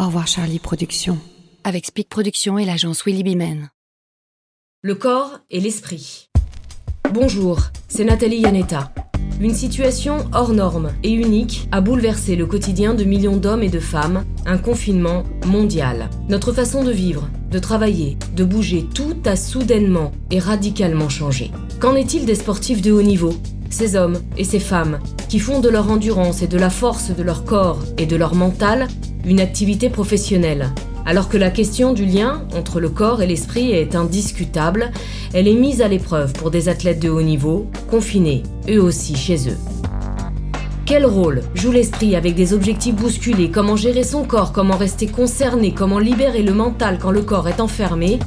[0.00, 1.18] Au revoir Charlie Productions.
[1.64, 3.68] Avec Speak Productions et l'agence Willy Bimen.
[4.80, 6.28] Le corps et l'esprit.
[7.12, 8.92] Bonjour, c'est Nathalie Yanetta.
[9.40, 13.80] Une situation hors norme et unique a bouleversé le quotidien de millions d'hommes et de
[13.80, 16.08] femmes, un confinement mondial.
[16.28, 21.50] Notre façon de vivre, de travailler, de bouger, tout a soudainement et radicalement changé.
[21.80, 23.34] Qu'en est-il des sportifs de haut niveau?
[23.68, 27.22] Ces hommes et ces femmes qui font de leur endurance et de la force de
[27.24, 28.86] leur corps et de leur mental
[29.24, 30.70] une activité professionnelle.
[31.06, 34.90] Alors que la question du lien entre le corps et l'esprit est indiscutable,
[35.32, 39.48] elle est mise à l'épreuve pour des athlètes de haut niveau, confinés, eux aussi chez
[39.48, 39.56] eux.
[40.84, 43.50] Quel rôle joue l'esprit avec des objectifs bousculés?
[43.50, 44.52] Comment gérer son corps?
[44.52, 45.72] Comment rester concerné?
[45.72, 48.18] Comment libérer le mental quand le corps est enfermé?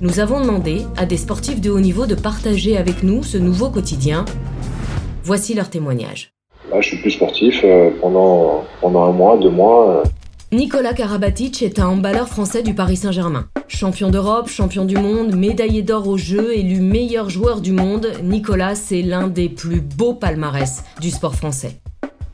[0.00, 3.70] Nous avons demandé à des sportifs de haut niveau de partager avec nous ce nouveau
[3.70, 4.24] quotidien.
[5.24, 6.32] Voici leur témoignage.
[6.70, 10.02] Là, je suis plus sportif euh, pendant, pendant un mois, deux mois.
[10.56, 13.46] Nicolas Karabatic est un handballeur français du Paris Saint-Germain.
[13.68, 18.74] Champion d'Europe, champion du monde, médaillé d'or aux Jeux, élu meilleur joueur du monde, Nicolas
[18.74, 21.72] c'est l'un des plus beaux palmarès du sport français.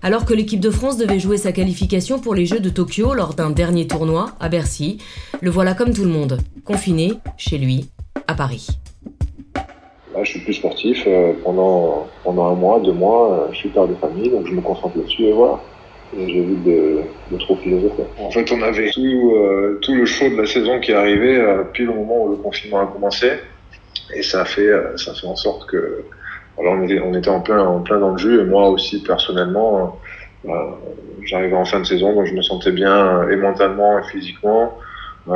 [0.03, 3.35] Alors que l'équipe de France devait jouer sa qualification pour les Jeux de Tokyo lors
[3.35, 4.99] d'un dernier tournoi à Bercy,
[5.41, 7.91] le voilà comme tout le monde, confiné chez lui,
[8.29, 8.69] à Paris.
[10.15, 13.89] Là, je suis plus sportif euh, pendant, un mois, deux mois, euh, je suis père
[13.89, 15.59] de famille, donc je me concentre là-dessus et voilà
[16.17, 18.05] j'évite de, de trop philosopher.
[18.19, 21.63] En fait, on avait tout, euh, tout le show de la saison qui arrivait euh,
[21.73, 23.31] puis le moment où le confinement a commencé.
[24.15, 26.05] Et ça a fait, euh, ça fait en sorte que
[26.59, 28.41] alors on était, on était en plein, en plein dans le jus.
[28.41, 29.99] Et moi aussi, personnellement,
[30.47, 30.51] euh,
[31.25, 34.77] j'arrivais en fin de saison, donc je me sentais bien et mentalement et physiquement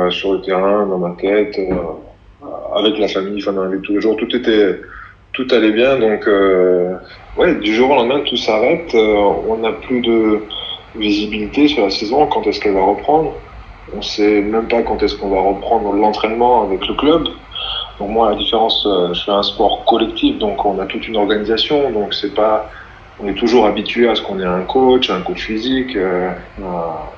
[0.09, 1.57] sur le terrain, dans ma tête,
[2.75, 4.17] avec la famille, enfin, avec tous les jours.
[4.17, 4.81] Tout était,
[5.31, 5.97] tout allait bien.
[5.97, 6.27] Donc,
[7.37, 8.93] ouais, du jour au lendemain, tout s'arrête.
[8.93, 10.41] on n'a plus de
[10.97, 13.33] visibilité sur la saison, quand est-ce qu'elle va reprendre.
[13.95, 17.27] On sait même pas quand est-ce qu'on va reprendre l'entraînement avec le club.
[17.99, 21.17] Donc moi, la différence, euh, je fais un sport collectif, donc on a toute une
[21.17, 22.69] organisation, donc c'est pas,
[23.19, 26.29] on est toujours habitué à ce qu'on ait un coach, un coach physique, euh,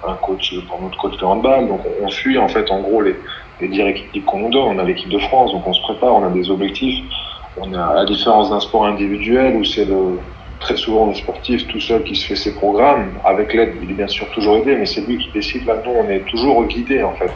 [0.08, 1.68] un coach pour notre coach de handball.
[1.68, 3.16] Donc on suit en fait en gros les,
[3.62, 4.78] directives qu'on nous donne.
[4.78, 7.04] On a l'équipe de France, donc on se prépare, on a des objectifs.
[7.58, 10.18] On a la différence d'un sport individuel où c'est le
[10.60, 13.14] très souvent le sportif tout seul qui se fait ses programmes.
[13.24, 15.66] Avec l'aide, il est bien sûr toujours aidé, mais c'est lui qui décide.
[15.66, 17.32] Là, nous, on est toujours guidé en fait.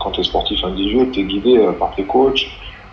[0.00, 2.46] Quand tu es sportif individuel, tu es guidé euh, par tes coachs.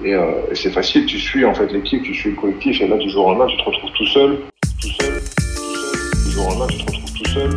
[0.04, 2.98] Euh, et, c'est facile, tu suis en fait l'équipe, tu suis le collectif, et là,
[2.98, 4.40] du jour au lendemain, tu te retrouves tout seul,
[4.82, 5.22] tout seul,
[5.56, 6.26] tout seul.
[6.26, 7.50] Du jour au lendemain, tu te retrouves tout seul.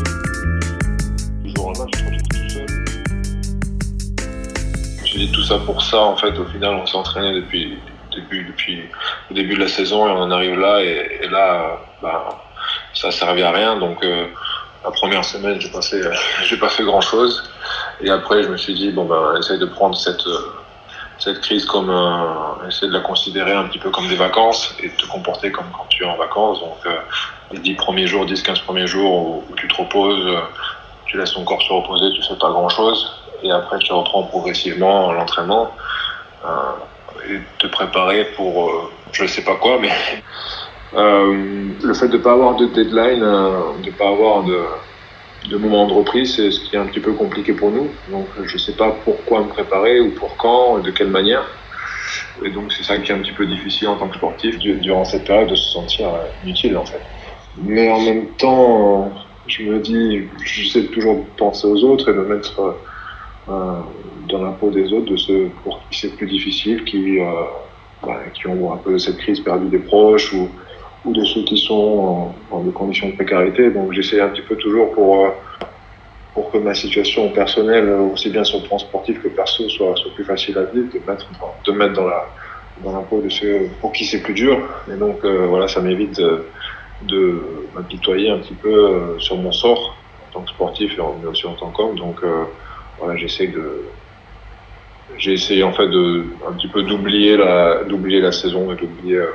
[1.43, 2.67] Du jour au lendemain, tu te retrouves tout seul.
[5.05, 7.79] Je dis tout ça pour ça, en fait, au final, on s'est entraîné depuis
[8.21, 8.83] depuis, depuis
[9.31, 12.41] le début de la saison et on en arrive là et, là, bah,
[12.95, 13.77] ça servait à rien.
[13.77, 14.27] Donc euh,
[14.85, 16.03] la première semaine, j'ai pas fait,
[16.45, 17.51] j'ai pas fait grand chose.
[18.01, 20.27] Et après, je me suis dit bon ben, essaye de prendre cette
[21.19, 24.89] cette crise comme euh, essayer de la considérer un petit peu comme des vacances et
[24.89, 26.61] de te comporter comme quand tu es en vacances.
[26.61, 26.97] Donc euh,
[27.51, 30.39] les 10 premiers jours, 10-15 premiers jours où, tu te reposes,
[31.07, 33.13] tu laisses ton corps se reposer, tu fais pas grand chose.
[33.43, 35.73] Et après, tu reprends progressivement l'entraînement
[37.31, 39.91] et te préparer pour euh, je sais pas quoi, mais
[40.95, 44.61] euh, le fait de ne pas avoir de deadline, euh, de ne pas avoir de,
[45.51, 47.89] de moment de reprise, c'est ce qui est un petit peu compliqué pour nous.
[48.11, 51.45] Donc je ne sais pas pourquoi me préparer ou pour quand, de quelle manière.
[52.45, 55.05] Et donc c'est ça qui est un petit peu difficile en tant que sportif durant
[55.05, 56.09] cette période de se sentir
[56.47, 57.03] utile en fait.
[57.61, 59.13] Mais en même temps,
[59.49, 62.73] je me dis, j'essaie toujours penser aux autres et de mettre euh,
[63.49, 67.25] dans la peau des autres, de ceux pour qui c'est plus difficile, qui, euh,
[68.03, 70.49] bah, ont un peu cette crise perdu des proches ou,
[71.05, 73.71] de ceux qui sont en, des conditions de précarité.
[73.71, 75.31] Donc j'essaie un petit peu toujours pour, euh,
[76.35, 80.25] pour que ma situation personnelle, aussi bien sur le plan sportif que perso, soit, plus
[80.25, 81.27] facile à vivre, de mettre,
[81.65, 82.27] de dans, la,
[82.85, 84.59] dans de ceux pour qui c'est plus dur.
[84.93, 86.45] Et donc voilà, ça m'évite de,
[87.03, 87.43] de
[87.75, 89.97] m'apitoyer un petit peu sur mon sort
[90.29, 91.97] en tant que sportif et aussi en tant qu'homme.
[91.97, 92.21] Donc
[92.99, 93.85] voilà, j'essaie de
[95.17, 99.17] j'ai essayé en fait de un petit peu d'oublier la d'oublier la saison et d'oublier
[99.17, 99.31] euh,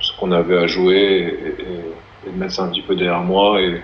[0.00, 1.54] ce qu'on avait à jouer
[2.24, 3.82] et, de mettre ça un petit peu derrière moi et,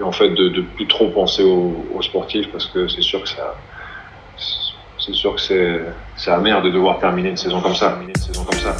[0.00, 3.54] en fait de, de plus trop penser aux, sportifs parce que c'est sûr que ça
[4.98, 8.44] c'est sûr que c'est amer de devoir terminer une saison comme ça terminer une saison
[8.44, 8.76] comme ça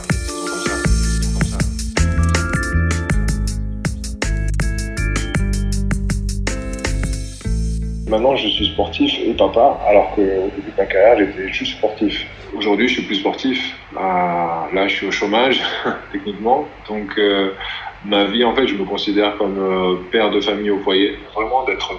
[8.11, 12.27] Maintenant, je suis sportif et papa, alors qu'au début de ma carrière, j'étais juste sportif.
[12.57, 13.77] Aujourd'hui, je suis plus sportif.
[13.93, 15.63] Bah, là, je suis au chômage,
[16.13, 16.67] techniquement.
[16.89, 17.55] Donc, euh,
[18.05, 21.21] ma vie, en fait, je me considère comme euh, père de famille au foyer.
[21.37, 21.93] Vraiment d'être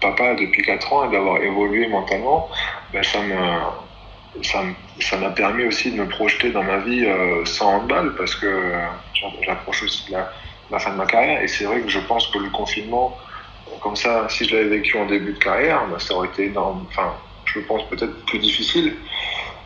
[0.00, 2.48] papa depuis 4 ans et d'avoir évolué mentalement,
[2.92, 3.34] ben, ça me
[4.42, 8.72] ça m'a permis aussi de me projeter dans ma vie euh, sans handball parce que
[9.42, 10.16] j'approche aussi de
[10.70, 13.14] la, fin de ma carrière et c'est vrai que je pense que le confinement
[13.80, 16.84] comme ça si je l'avais vécu en début de carrière ben, ça aurait été énorme.
[16.90, 17.12] Enfin
[17.44, 18.94] je pense peut-être plus difficile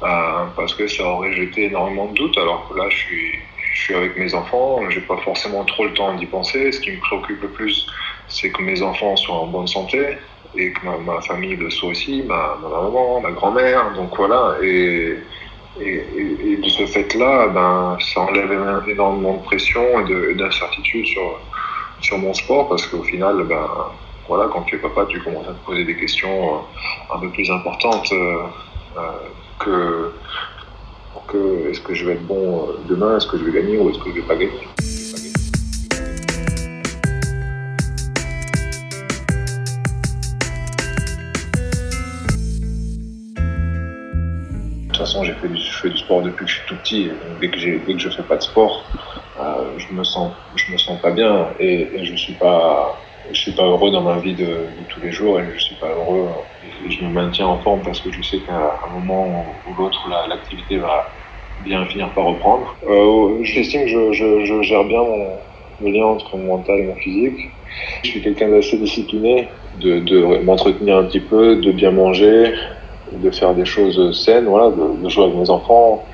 [0.02, 2.38] euh, parce que ça aurait jeté énormément de doutes.
[2.38, 3.32] Alors que là je suis
[3.74, 6.72] je suis avec mes enfants j'ai pas forcément trop le temps d'y penser.
[6.72, 7.86] Ce qui me préoccupe le plus
[8.28, 10.16] c'est que mes enfants soient en bonne santé
[10.56, 14.56] et que ma, famille le soit aussi, ma, maman, ma grand-mère, donc voilà.
[14.62, 15.18] Et,
[15.80, 18.50] et, de ce fait-là, ben, ça enlève
[18.88, 21.40] énormément de pression et d'incertitude sur,
[22.00, 23.66] sur mon sport parce qu'au final, ben,
[24.28, 27.30] voilà, quand tu es papa, tu commences à te poser des questions euh, un peu
[27.30, 28.42] plus importantes euh,
[28.98, 29.10] euh,
[29.60, 30.12] que,
[31.28, 33.98] que est-ce que je vais être bon demain, est-ce que je vais gagner ou est-ce
[33.98, 34.66] que je vais pas gagner.
[45.24, 47.10] j'ai fait du, je fais du sport depuis que je suis tout petit.
[47.40, 48.84] dès que dès que je fais pas de sport,
[49.40, 52.98] euh, je me sens, je me sens pas bien et, je suis pas,
[53.32, 55.88] je suis pas heureux dans ma vie de, tous les jours et je suis pas
[55.88, 56.28] heureux.
[56.86, 60.08] Et je me maintiens en forme parce que je sais qu'à un moment ou l'autre,
[60.28, 61.08] l'activité va
[61.64, 62.74] bien finir par reprendre.
[62.88, 65.28] Euh, j'estime que je, je, je, gère bien mon,
[65.82, 67.50] le lien entre mon mental et mon physique.
[68.04, 69.48] Je suis quelqu'un d'assez discipliné,
[69.80, 72.54] de, de m'entretenir un petit peu, de bien manger,
[73.12, 76.04] de faire des choses saines, voilà, de, jouer avec mes enfants,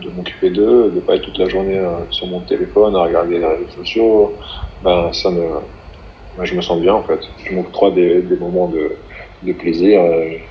[0.00, 3.38] de m'occuper d'eux, de pas être toute la journée euh, sur mon téléphone à regarder
[3.38, 4.36] les réseaux sociaux,
[4.82, 7.20] ben ça me, je me sens bien en fait.
[7.44, 8.96] Je m'octroie des, des moments de,
[9.42, 10.00] de plaisir.
[10.00, 10.42] Et...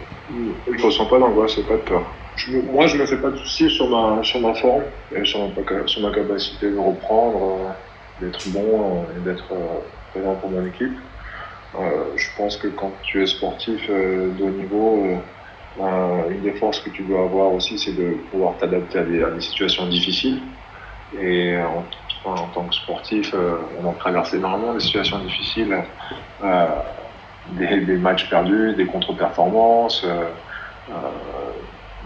[0.72, 2.06] Je ressens pas d'angoisse et pas de peur.
[2.72, 4.84] moi, je me fais pas de soucis sur ma, sur forme
[5.16, 9.48] et sur ma, sur ma capacité de reprendre, euh, d'être bon euh, et d'être
[10.12, 10.98] présent pour mon équipe.
[11.74, 15.06] je pense que quand tu es sportif de haut niveau,
[15.80, 19.42] euh, une des forces que tu dois avoir aussi, c'est de pouvoir t'adapter à, des,
[19.42, 20.42] situations difficiles.
[21.20, 21.56] Et
[22.26, 25.76] en, tant que sportif, euh, on en traverse énormément des situations difficiles,
[26.44, 26.68] euh,
[27.52, 30.06] des, matchs perdus, des contre-performances,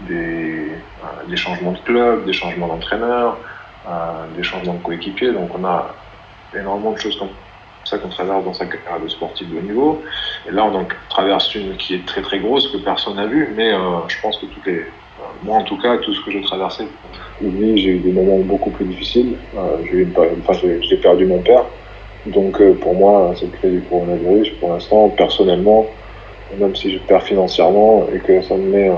[0.08, 3.36] des, changements de club, des changements d'entraîneur,
[4.36, 5.32] des changements de coéquipiers.
[5.32, 5.94] Donc on a
[6.54, 7.30] énormément de choses comme
[7.84, 10.02] ça qu'on traverse dans sa carrière de sportif de haut niveau.
[10.48, 13.72] Et là, on traverse une qui est très très grosse que personne n'a vue, mais
[13.72, 13.78] euh,
[14.08, 14.84] je pense que toutes les, euh,
[15.42, 16.84] moi en tout cas, tout ce que j'ai traversé.
[17.40, 19.36] Oui, j'ai eu des moments beaucoup plus difficiles.
[19.56, 21.64] Euh, j'ai perdu mon père.
[22.26, 24.50] Donc pour moi, c'est le crédit du coronavirus.
[24.60, 25.86] Pour l'instant, personnellement,
[26.58, 28.90] même si je perds financièrement et que ça me met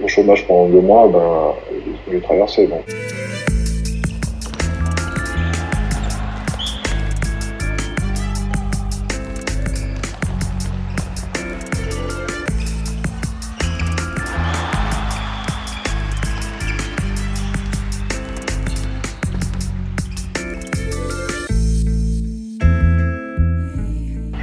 [0.00, 1.54] au chômage pendant deux mois, ben,
[2.10, 2.68] j'ai traversé.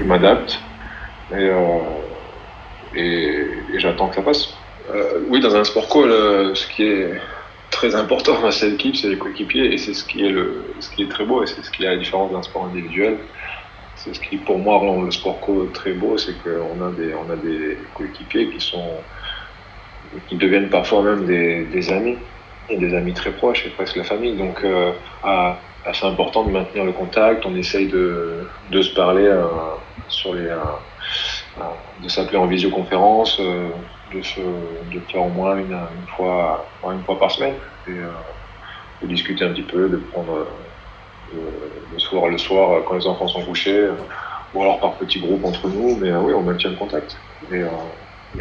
[0.10, 0.60] M'adapte
[1.32, 1.80] euh,
[2.96, 4.54] et, et, j'attends que ça passe.
[4.94, 7.14] Euh, oui, dans un sport co, ce qui est
[7.70, 10.90] très important dans cette équipe, c'est les coéquipiers et c'est ce qui est le, ce
[10.90, 13.18] qui est très beau et c'est ce qui est la différence d'un sport individuel.
[13.96, 17.14] C'est ce qui, pour moi, rend le sport co très beau, c'est qu'on a des,
[17.14, 18.92] on a des coéquipiers qui sont,
[20.28, 22.18] qui deviennent parfois même des, des amis
[22.78, 24.36] des amis très proches et presque la famille.
[24.36, 24.92] Donc, euh,
[25.94, 27.46] c'est important de maintenir le contact.
[27.46, 29.44] On essaye de, de se parler euh,
[30.26, 30.60] euh,
[31.60, 31.64] euh,
[32.04, 33.70] de s'appeler en visioconférence, euh,
[34.14, 34.40] de, se,
[35.12, 35.78] faire au moins une,
[36.16, 37.56] fois, une fois par semaine
[37.88, 37.92] et
[39.02, 40.48] de discuter un petit peu, de prendre
[41.34, 43.90] le soir, le soir quand les enfants sont couchés,
[44.54, 47.18] ou alors par petits groupes entre nous, mais oui, on maintient le contact.
[47.52, 47.64] Et,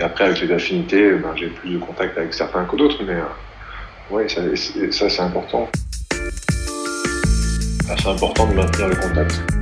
[0.03, 3.17] après, avec les affinités, ben, j'ai plus de contact avec certains que d'autres, mais
[4.11, 5.69] oui, ça c'est important.
[7.87, 9.58] C'est important de maintenir le contact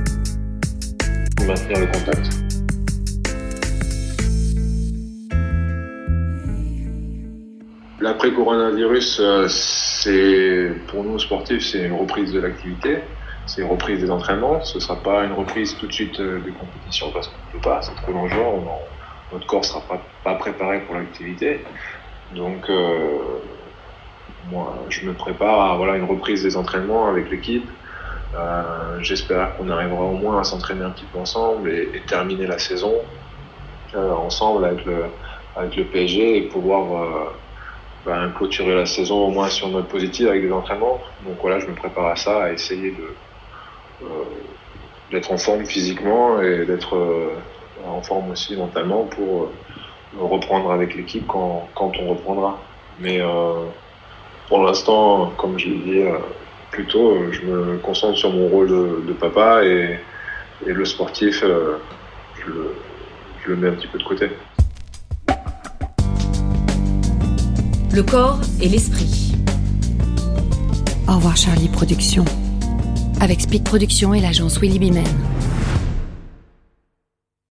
[1.47, 2.29] maintenir le contact.
[8.01, 12.99] L'après-coronavirus, euh, c'est pour nous sportifs, c'est une reprise de l'activité,
[13.45, 14.63] c'est une reprise des entraînements.
[14.63, 17.51] Ce ne sera pas une reprise tout de suite euh, des compétitions parce qu'on ne
[17.53, 18.61] peut pas, c'est trop dangereux.
[19.31, 19.81] notre corps ne sera
[20.23, 21.61] pas, préparé pour l'activité.
[22.35, 23.17] Donc, euh,
[24.51, 27.67] moi, je me prépare à voilà, une reprise des entraînements avec l'équipe.
[28.35, 32.59] Euh, j'espère qu'on arrivera au moins à s'entraîner un petit peu ensemble et, terminer la
[32.59, 32.93] saison
[33.95, 35.05] euh, ensemble avec le,
[35.55, 37.33] avec le PSG et pouvoir euh,
[38.05, 40.99] ben, clôturer la saison au moins sur notre positive avec des entraînements.
[41.25, 43.15] Donc voilà, je me prépare à ça, à essayer de
[45.09, 46.95] d'être en forme physiquement et d'être
[47.87, 49.49] en forme aussi mentalement pour
[50.19, 52.59] reprendre avec l'équipe quand, quand, on reprendra.
[52.99, 53.21] Mais
[54.49, 56.46] pour l'instant, comme je l'ai dit plus
[56.87, 59.99] tôt, je me concentre sur mon rôle de, papa et,
[60.65, 62.75] et, le sportif, je le,
[63.43, 64.29] je le mets un petit peu de côté.
[67.93, 69.33] Le corps et l'esprit.
[71.07, 72.25] Au revoir Charlie Productions.
[73.21, 75.03] Avec Speed Productions et l'agence Willy Bimen.